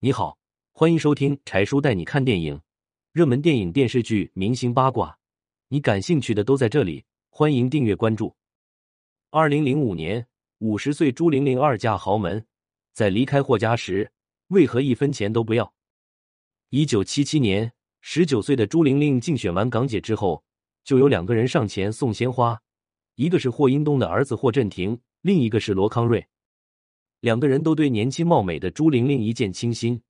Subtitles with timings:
[0.00, 0.38] 你好，
[0.70, 2.60] 欢迎收听柴叔带你看电影，
[3.10, 5.18] 热门电影、电视剧、明星八卦，
[5.70, 7.04] 你感兴趣的都在这里。
[7.30, 8.36] 欢迎订阅关注。
[9.30, 10.24] 二零零五年，
[10.58, 12.46] 五十岁朱玲玲二嫁豪门，
[12.92, 14.12] 在离开霍家时，
[14.50, 15.74] 为何一分钱都不要？
[16.68, 20.44] 一九七七年，十九岁的朱玲玲竞选完港姐之后，
[20.84, 22.60] 就有两个人上前送鲜花，
[23.16, 26.24] 一个是霍英东的儿子霍震霆，另一个是罗康瑞。
[27.20, 30.00] 两个人都对年轻貌美的朱玲玲一见倾心，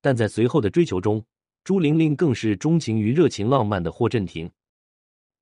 [0.00, 1.24] 但在随后的追求中，
[1.64, 4.48] 朱玲玲更是钟情于热情浪漫的霍震霆。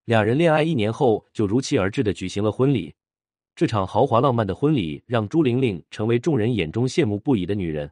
[0.06, 2.94] 两人恋爱一年后，就如期而至的举行了婚礼。
[3.54, 7.90] 这场豪华浪漫的婚礼让朱玲玲成为众人眼中羡慕不已的女人。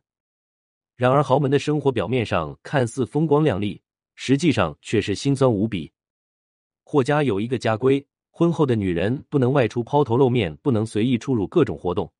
[0.97, 3.81] 然而，豪门的生活表面上看似风光亮丽，
[4.15, 5.93] 实际上却是心酸无比。
[6.83, 12.11] 霍家有一个家规：婚后的女人不能外出抛头露面，不能随意出入各种活动。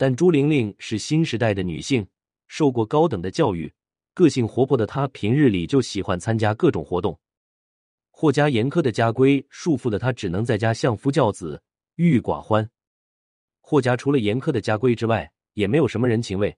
[0.00, 2.06] 但朱玲玲是新时代的女性，
[2.48, 3.70] 受过高等的教育，
[4.14, 7.20] 个性活泼的她平日里就喜欢参加各种活动。
[8.10, 11.62] 霍家严苛的家规束缚的她，只能在家相夫教子，
[11.96, 12.66] 郁郁寡欢。
[13.60, 16.56] 霍家除了严苛的家规之外，也没有什么人情味。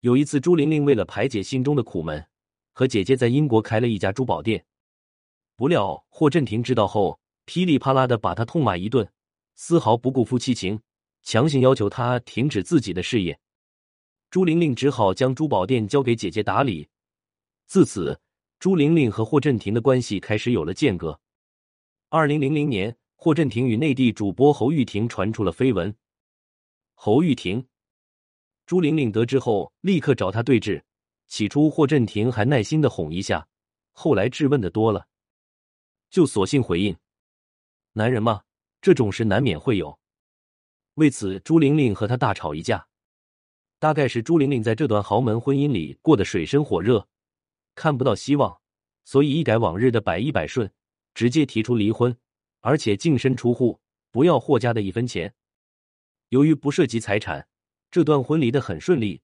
[0.00, 2.24] 有一次，朱玲玲为了排解心中的苦闷，
[2.72, 4.64] 和姐姐在英国开了一家珠宝店。
[5.54, 9.06] 不料霍震霆知道后，噼里啪啦的把她痛骂一顿，
[9.54, 10.80] 丝毫不顾夫妻情。
[11.28, 13.38] 强行要求他停止自己的事业，
[14.30, 16.88] 朱玲玲只好将珠宝店交给姐姐打理。
[17.66, 18.18] 自此，
[18.58, 21.20] 朱玲玲和霍震霆的关系开始有了间隔。
[22.08, 25.94] 二零零零年，霍震霆与内地主播侯玉婷传出了绯闻。
[26.94, 27.62] 侯玉婷，
[28.64, 30.82] 朱玲玲得知后立刻找他对质。
[31.26, 33.46] 起初，霍震霆还耐心的哄一下，
[33.92, 35.06] 后来质问的多了，
[36.08, 36.96] 就索性回应
[37.92, 38.44] ：“男人嘛，
[38.80, 39.98] 这种事难免会有。”
[40.98, 42.88] 为此，朱玲玲和他大吵一架。
[43.78, 47.06] 大概是朱玲玲在这段豪门婚姻里过得水深火热，
[47.76, 48.60] 看不到希望，
[49.04, 50.68] 所以一改往日的百依百顺，
[51.14, 52.16] 直接提出离婚，
[52.62, 53.80] 而且净身出户，
[54.10, 55.32] 不要霍家的一分钱。
[56.30, 57.46] 由于不涉及财产，
[57.92, 59.22] 这段婚离得很顺利。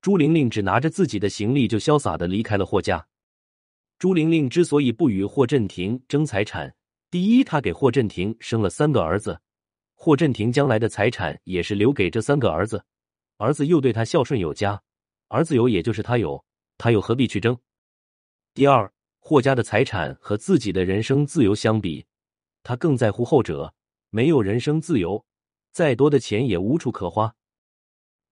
[0.00, 3.06] 朱玲玲只拿着自己的行李就潇洒的离开了霍家。
[3.96, 6.74] 朱玲玲之所以不与霍震霆争财产，
[7.12, 9.40] 第一，她给霍震霆生了三个儿子。
[10.04, 12.84] 霍震霆将来的财产也是留给这三个儿子，
[13.36, 14.82] 儿子又对他孝顺有加，
[15.28, 16.44] 儿子有也就是他有，
[16.76, 17.56] 他又何必去争？
[18.52, 22.04] 第二，霍家的财产和自己的人生自由相比，
[22.64, 23.72] 他更在乎后者。
[24.10, 25.24] 没有人生自由，
[25.70, 27.32] 再多的钱也无处可花。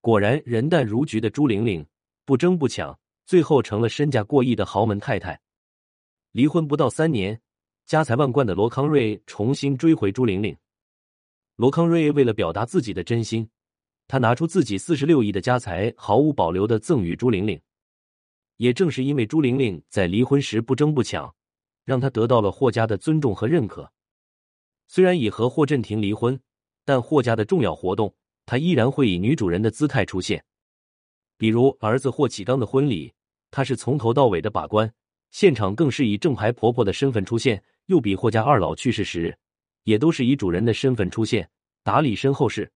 [0.01, 1.87] 果然，人淡如菊的朱玲玲
[2.25, 5.41] 不争不抢，最后成了身价过亿的豪门太太。
[6.33, 7.41] 离婚不到三年，
[7.87, 10.57] 家财万贯的罗康瑞重新追回朱玲玲。
[11.61, 13.47] 罗康瑞为了表达自己的真心，
[14.09, 17.61] 他拿出自己四十六亿的家财，毫无保留的赠与朱玲玲。
[18.57, 21.35] 也正是因为朱玲玲在离婚时不争不抢，
[21.85, 23.93] 让他得到了霍家的尊重和认可。
[24.89, 26.41] 虽然已和霍震霆离婚，
[26.87, 28.15] 但霍家的重要活动，
[28.47, 30.43] 他依然会以女主人的姿态出现。
[31.37, 33.13] 比如儿子霍启刚的婚礼，
[33.51, 34.91] 他是从头到尾的把关，
[35.31, 37.63] 现场更是以正牌婆婆的身份出现。
[37.85, 39.37] 又比霍家二老去世时。
[39.85, 41.51] 也都是以主人的身份出现，
[41.83, 42.73] 打理身后事。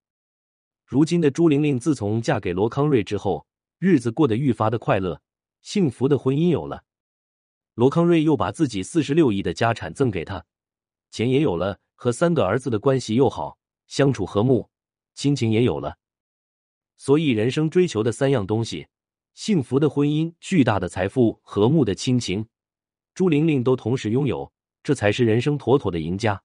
[0.85, 3.47] 如今的朱玲玲自从嫁给罗康瑞之后，
[3.79, 5.21] 日子过得愈发的快乐，
[5.63, 6.85] 幸福的婚姻有了。
[7.75, 10.45] 罗康瑞又把自己四十六亿的家产赠给她，
[11.11, 14.69] 钱也有了，和三个儿子的关系又好，相处和睦，
[15.15, 15.97] 亲情也有了。
[16.97, 18.87] 所以人生追求的三样东西：
[19.35, 22.47] 幸福的婚姻、巨大的财富、和睦的亲情，
[23.15, 26.41] 朱玲玲都同时拥有，这才是人生妥妥的赢家。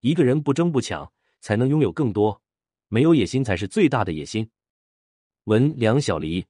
[0.00, 2.40] 一个人不争不抢，才能拥有更多；
[2.88, 4.50] 没有野心，才是最大的野心。
[5.44, 6.46] 文梁小黎。